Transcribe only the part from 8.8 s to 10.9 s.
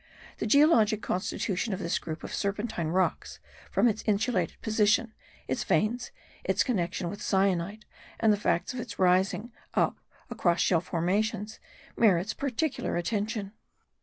rising up across shell